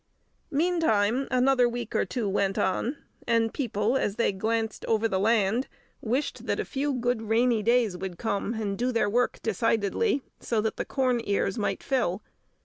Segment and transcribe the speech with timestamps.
[0.49, 5.67] Meantime, another week or two went on, and people as they glanced over the land
[6.01, 10.59] wished that a few good rainy days would come and do their work decidedly, so
[10.59, 12.23] that the corn ears might fill.